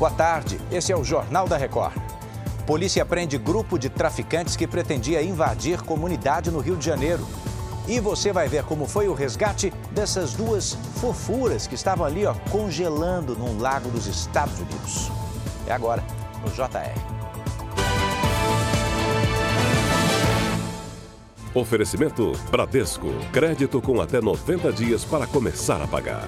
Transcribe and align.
Boa 0.00 0.10
tarde, 0.10 0.58
esse 0.72 0.90
é 0.90 0.96
o 0.96 1.04
Jornal 1.04 1.46
da 1.46 1.58
Record. 1.58 1.92
Polícia 2.66 3.04
prende 3.04 3.36
grupo 3.36 3.78
de 3.78 3.90
traficantes 3.90 4.56
que 4.56 4.66
pretendia 4.66 5.22
invadir 5.22 5.82
comunidade 5.82 6.50
no 6.50 6.58
Rio 6.58 6.74
de 6.74 6.86
Janeiro. 6.86 7.22
E 7.86 8.00
você 8.00 8.32
vai 8.32 8.48
ver 8.48 8.64
como 8.64 8.86
foi 8.86 9.08
o 9.08 9.12
resgate 9.12 9.70
dessas 9.92 10.32
duas 10.32 10.72
fofuras 11.02 11.66
que 11.66 11.74
estavam 11.74 12.06
ali, 12.06 12.24
ó, 12.24 12.32
congelando 12.50 13.36
num 13.36 13.60
lago 13.60 13.90
dos 13.90 14.06
Estados 14.06 14.58
Unidos. 14.58 15.12
É 15.66 15.72
agora, 15.72 16.02
no 16.42 16.50
JR. 16.50 16.98
Oferecimento 21.52 22.32
Bradesco. 22.50 23.08
Crédito 23.34 23.82
com 23.82 24.00
até 24.00 24.18
90 24.18 24.72
dias 24.72 25.04
para 25.04 25.26
começar 25.26 25.82
a 25.82 25.86
pagar. 25.86 26.26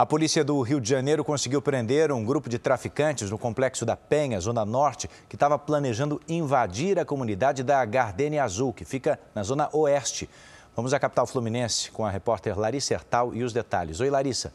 A 0.00 0.06
polícia 0.06 0.42
do 0.42 0.58
Rio 0.62 0.80
de 0.80 0.88
Janeiro 0.88 1.22
conseguiu 1.22 1.60
prender 1.60 2.10
um 2.10 2.24
grupo 2.24 2.48
de 2.48 2.58
traficantes 2.58 3.30
no 3.30 3.36
complexo 3.36 3.84
da 3.84 3.94
Penha, 3.94 4.40
Zona 4.40 4.64
Norte, 4.64 5.10
que 5.28 5.36
estava 5.36 5.58
planejando 5.58 6.18
invadir 6.26 6.98
a 6.98 7.04
comunidade 7.04 7.62
da 7.62 7.84
Gardenia 7.84 8.42
Azul, 8.42 8.72
que 8.72 8.82
fica 8.82 9.20
na 9.34 9.42
Zona 9.42 9.68
Oeste. 9.74 10.26
Vamos 10.74 10.94
à 10.94 10.98
capital 10.98 11.26
fluminense 11.26 11.90
com 11.90 12.02
a 12.02 12.10
repórter 12.10 12.58
Larissa 12.58 12.94
Hertal 12.94 13.34
e 13.34 13.44
os 13.44 13.52
detalhes. 13.52 14.00
Oi, 14.00 14.08
Larissa. 14.08 14.54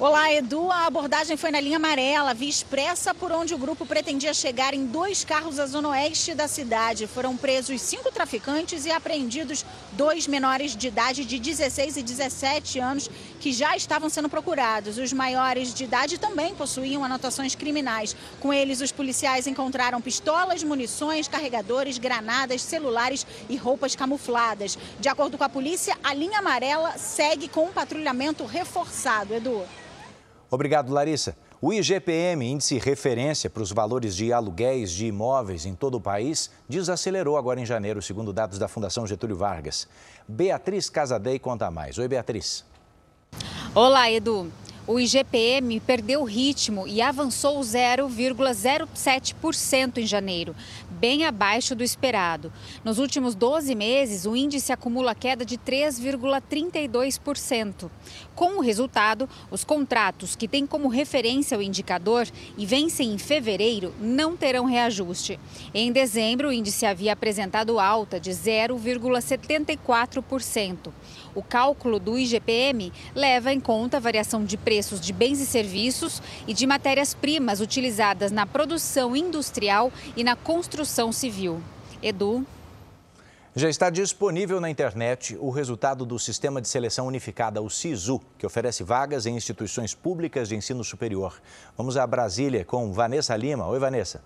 Olá, 0.00 0.32
Edu. 0.32 0.72
A 0.72 0.86
abordagem 0.86 1.36
foi 1.36 1.50
na 1.50 1.60
linha 1.60 1.76
amarela, 1.76 2.32
via 2.32 2.48
expressa, 2.48 3.14
por 3.14 3.30
onde 3.30 3.52
o 3.52 3.58
grupo 3.58 3.84
pretendia 3.84 4.32
chegar 4.32 4.72
em 4.72 4.86
dois 4.86 5.24
carros 5.24 5.58
à 5.58 5.66
zona 5.66 5.90
oeste 5.90 6.34
da 6.34 6.48
cidade. 6.48 7.06
Foram 7.06 7.36
presos 7.36 7.82
cinco 7.82 8.10
traficantes 8.10 8.86
e 8.86 8.90
apreendidos 8.90 9.62
dois 9.92 10.26
menores 10.26 10.74
de 10.74 10.88
idade 10.88 11.22
de 11.26 11.38
16 11.38 11.98
e 11.98 12.02
17 12.02 12.78
anos 12.78 13.10
que 13.38 13.52
já 13.52 13.76
estavam 13.76 14.08
sendo 14.08 14.30
procurados. 14.30 14.96
Os 14.96 15.12
maiores 15.12 15.74
de 15.74 15.84
idade 15.84 16.16
também 16.16 16.54
possuíam 16.54 17.04
anotações 17.04 17.54
criminais. 17.54 18.16
Com 18.40 18.54
eles, 18.54 18.80
os 18.80 18.90
policiais 18.90 19.46
encontraram 19.46 20.00
pistolas, 20.00 20.64
munições, 20.64 21.28
carregadores, 21.28 21.98
granadas, 21.98 22.62
celulares 22.62 23.26
e 23.50 23.56
roupas 23.58 23.94
camufladas. 23.94 24.78
De 24.98 25.10
acordo 25.10 25.36
com 25.36 25.44
a 25.44 25.48
polícia, 25.50 25.94
a 26.02 26.14
linha 26.14 26.38
amarela 26.38 26.96
segue 26.96 27.48
com 27.48 27.66
um 27.66 27.72
patrulhamento 27.72 28.46
reforçado. 28.46 29.34
Edu. 29.34 29.62
Obrigado, 30.50 30.92
Larissa. 30.92 31.36
O 31.62 31.72
IGPM, 31.72 32.44
índice 32.44 32.78
referência 32.78 33.48
para 33.48 33.62
os 33.62 33.70
valores 33.70 34.16
de 34.16 34.32
aluguéis 34.32 34.90
de 34.90 35.06
imóveis 35.06 35.66
em 35.66 35.74
todo 35.74 35.96
o 35.96 36.00
país, 36.00 36.50
desacelerou 36.68 37.36
agora 37.36 37.60
em 37.60 37.66
janeiro, 37.66 38.02
segundo 38.02 38.32
dados 38.32 38.58
da 38.58 38.66
Fundação 38.66 39.06
Getúlio 39.06 39.36
Vargas. 39.36 39.86
Beatriz 40.26 40.90
Casadei 40.90 41.38
conta 41.38 41.70
mais. 41.70 41.98
Oi, 41.98 42.08
Beatriz. 42.08 42.64
Olá, 43.74 44.10
Edu. 44.10 44.50
O 44.86 44.98
IGPM 44.98 45.78
perdeu 45.78 46.24
ritmo 46.24 46.88
e 46.88 47.00
avançou 47.00 47.60
0,07% 47.60 49.98
em 49.98 50.06
janeiro, 50.06 50.56
bem 51.00 51.24
abaixo 51.24 51.74
do 51.74 51.82
esperado. 51.82 52.52
Nos 52.84 52.98
últimos 52.98 53.34
12 53.34 53.74
meses, 53.74 54.26
o 54.26 54.36
índice 54.36 54.70
acumula 54.70 55.14
queda 55.14 55.46
de 55.46 55.56
3,32%. 55.56 57.90
Com 58.34 58.58
o 58.58 58.60
resultado, 58.60 59.26
os 59.50 59.64
contratos 59.64 60.36
que 60.36 60.46
têm 60.46 60.66
como 60.66 60.88
referência 60.88 61.56
o 61.56 61.62
indicador 61.62 62.28
e 62.58 62.66
vencem 62.66 63.14
em 63.14 63.18
fevereiro 63.18 63.94
não 63.98 64.36
terão 64.36 64.66
reajuste. 64.66 65.40
Em 65.72 65.90
dezembro, 65.90 66.48
o 66.48 66.52
índice 66.52 66.84
havia 66.84 67.14
apresentado 67.14 67.80
alta 67.80 68.20
de 68.20 68.30
0,74%. 68.30 70.92
O 71.34 71.42
cálculo 71.42 71.98
do 71.98 72.18
IGPM 72.18 72.92
leva 73.14 73.52
em 73.52 73.60
conta 73.60 73.96
a 73.96 74.00
variação 74.00 74.44
de 74.44 74.56
preços 74.56 75.00
de 75.00 75.12
bens 75.12 75.40
e 75.40 75.46
serviços 75.46 76.22
e 76.46 76.52
de 76.52 76.66
matérias-primas 76.66 77.60
utilizadas 77.60 78.32
na 78.32 78.46
produção 78.46 79.14
industrial 79.14 79.92
e 80.16 80.24
na 80.24 80.36
construção 80.36 81.12
civil. 81.12 81.62
Edu. 82.02 82.46
Já 83.54 83.68
está 83.68 83.90
disponível 83.90 84.60
na 84.60 84.70
internet 84.70 85.36
o 85.40 85.50
resultado 85.50 86.06
do 86.06 86.18
Sistema 86.20 86.60
de 86.60 86.68
Seleção 86.68 87.08
Unificada, 87.08 87.60
o 87.60 87.68
SISU, 87.68 88.20
que 88.38 88.46
oferece 88.46 88.84
vagas 88.84 89.26
em 89.26 89.36
instituições 89.36 89.92
públicas 89.92 90.48
de 90.48 90.54
ensino 90.54 90.84
superior. 90.84 91.40
Vamos 91.76 91.96
a 91.96 92.06
Brasília 92.06 92.64
com 92.64 92.92
Vanessa 92.92 93.36
Lima. 93.36 93.66
Oi, 93.66 93.78
Vanessa. 93.78 94.22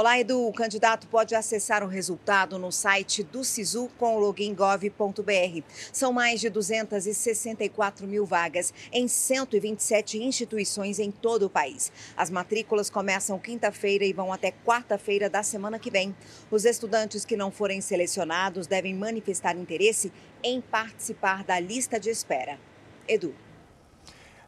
Olá, 0.00 0.18
Edu. 0.18 0.48
O 0.48 0.52
candidato 0.54 1.06
pode 1.08 1.34
acessar 1.34 1.84
o 1.84 1.86
resultado 1.86 2.58
no 2.58 2.72
site 2.72 3.22
do 3.22 3.44
SISU 3.44 3.90
com 3.98 4.18
login 4.18 4.54
gov.br. 4.54 5.62
São 5.92 6.10
mais 6.10 6.40
de 6.40 6.48
264 6.48 8.06
mil 8.06 8.24
vagas 8.24 8.72
em 8.94 9.06
127 9.06 10.16
instituições 10.22 10.98
em 10.98 11.10
todo 11.10 11.44
o 11.44 11.50
país. 11.50 11.92
As 12.16 12.30
matrículas 12.30 12.88
começam 12.88 13.38
quinta-feira 13.38 14.02
e 14.02 14.14
vão 14.14 14.32
até 14.32 14.50
quarta-feira 14.64 15.28
da 15.28 15.42
semana 15.42 15.78
que 15.78 15.90
vem. 15.90 16.16
Os 16.50 16.64
estudantes 16.64 17.26
que 17.26 17.36
não 17.36 17.50
forem 17.50 17.82
selecionados 17.82 18.66
devem 18.66 18.94
manifestar 18.94 19.54
interesse 19.54 20.10
em 20.42 20.62
participar 20.62 21.44
da 21.44 21.60
lista 21.60 22.00
de 22.00 22.08
espera. 22.08 22.58
Edu. 23.06 23.34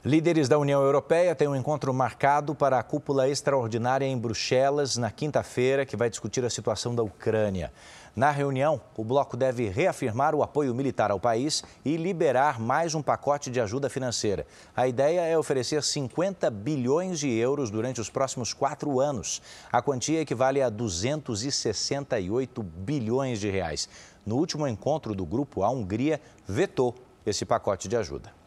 Líderes 0.05 0.49
da 0.49 0.59
União 0.59 0.83
Europeia 0.83 1.33
têm 1.33 1.47
um 1.47 1.55
encontro 1.55 1.95
marcado 1.95 2.57
para 2.57 2.77
a 2.77 2.83
cúpula 2.83 3.29
extraordinária 3.29 4.05
em 4.05 4.19
Bruxelas 4.19 4.97
na 4.97 5.13
quinta-feira, 5.13 5.87
que 5.87 5.97
vai 5.97 6.11
discutir 6.11 6.45
a 6.45 6.51
situação 6.51 6.93
da 6.93 7.05
Ucrânia. 7.05 7.73
Na 8.17 8.33
reunião, 8.33 8.81
o 8.97 9.05
bloco 9.05 9.37
deve 9.37 9.69
reafirmar 9.69 10.35
o 10.35 10.43
apoio 10.43 10.75
militar 10.75 11.13
ao 11.13 11.21
país 11.21 11.63
e 11.85 11.97
liberar 11.97 12.59
mais 12.59 12.97
um 12.97 13.01
pacote 13.01 13.49
de 13.49 13.61
ajuda 13.61 13.89
financeira. 13.89 14.45
A 14.75 14.89
ideia 14.89 15.21
é 15.21 15.39
oferecer 15.39 15.81
50 15.85 16.51
bilhões 16.51 17.21
de 17.21 17.31
euros 17.31 17.71
durante 17.71 18.01
os 18.01 18.11
próximos 18.11 18.53
quatro 18.53 18.99
anos. 18.99 19.41
A 19.71 19.81
quantia 19.81 20.21
equivale 20.21 20.61
a 20.61 20.69
268 20.69 22.61
bilhões 22.61 23.39
de 23.39 23.49
reais. 23.49 23.89
No 24.27 24.35
último 24.35 24.67
encontro 24.67 25.15
do 25.15 25.25
grupo, 25.25 25.63
a 25.63 25.71
Hungria 25.71 26.21
vetou 26.45 26.93
esse 27.25 27.45
pacote 27.45 27.87
de 27.87 27.97
ajuda. 27.97 28.42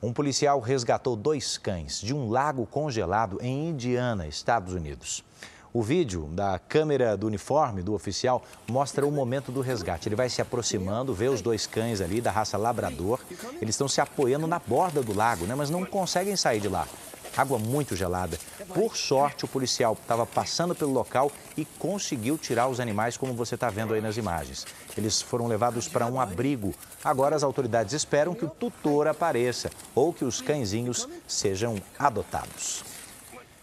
Um 0.00 0.12
policial 0.12 0.60
resgatou 0.60 1.16
dois 1.16 1.58
cães 1.58 2.00
de 2.00 2.14
um 2.14 2.30
lago 2.30 2.64
congelado 2.66 3.38
em 3.42 3.68
Indiana, 3.68 4.28
Estados 4.28 4.72
Unidos. 4.72 5.24
O 5.72 5.82
vídeo 5.82 6.28
da 6.32 6.56
câmera 6.56 7.16
do 7.16 7.26
uniforme 7.26 7.82
do 7.82 7.94
oficial 7.94 8.42
mostra 8.68 9.04
o 9.04 9.10
momento 9.10 9.50
do 9.50 9.60
resgate. 9.60 10.08
Ele 10.08 10.14
vai 10.14 10.28
se 10.28 10.40
aproximando, 10.40 11.12
vê 11.12 11.28
os 11.28 11.42
dois 11.42 11.66
cães 11.66 12.00
ali 12.00 12.20
da 12.20 12.30
raça 12.30 12.56
labrador. 12.56 13.18
Eles 13.60 13.74
estão 13.74 13.88
se 13.88 14.00
apoiando 14.00 14.46
na 14.46 14.60
borda 14.60 15.02
do 15.02 15.12
lago, 15.12 15.46
né? 15.46 15.56
mas 15.56 15.68
não 15.68 15.84
conseguem 15.84 16.36
sair 16.36 16.60
de 16.60 16.68
lá 16.68 16.86
água 17.38 17.58
muito 17.58 17.94
gelada. 17.94 18.38
Por 18.74 18.96
sorte, 18.96 19.44
o 19.44 19.48
policial 19.48 19.96
estava 20.00 20.26
passando 20.26 20.74
pelo 20.74 20.92
local 20.92 21.30
e 21.56 21.64
conseguiu 21.64 22.36
tirar 22.36 22.68
os 22.68 22.80
animais, 22.80 23.16
como 23.16 23.32
você 23.32 23.54
está 23.54 23.70
vendo 23.70 23.94
aí 23.94 24.00
nas 24.00 24.16
imagens. 24.16 24.66
Eles 24.96 25.22
foram 25.22 25.46
levados 25.46 25.88
para 25.88 26.06
um 26.06 26.20
abrigo. 26.20 26.74
Agora 27.04 27.36
as 27.36 27.42
autoridades 27.42 27.94
esperam 27.94 28.34
que 28.34 28.44
o 28.44 28.50
tutor 28.50 29.06
apareça 29.06 29.70
ou 29.94 30.12
que 30.12 30.24
os 30.24 30.40
cãezinhos 30.40 31.08
sejam 31.26 31.76
adotados. 31.98 32.84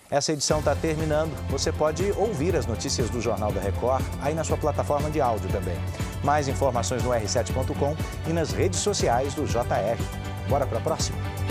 Essa 0.09 0.31
edição 0.31 0.59
está 0.59 0.75
terminando. 0.75 1.35
Você 1.49 1.71
pode 1.71 2.11
ouvir 2.11 2.55
as 2.55 2.65
notícias 2.65 3.09
do 3.09 3.19
Jornal 3.19 3.51
da 3.51 3.59
Record 3.59 4.05
aí 4.21 4.33
na 4.33 4.43
sua 4.43 4.55
plataforma 4.55 5.09
de 5.09 5.19
áudio 5.19 5.49
também. 5.49 5.77
Mais 6.23 6.47
informações 6.47 7.03
no 7.03 7.09
r7.com 7.09 7.95
e 8.29 8.33
nas 8.33 8.51
redes 8.51 8.79
sociais 8.79 9.33
do 9.33 9.45
JR. 9.45 9.99
Bora 10.47 10.65
para 10.65 10.77
a 10.77 10.81
próxima? 10.81 11.44